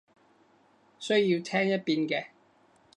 [0.97, 2.25] 需要聽一遍嘅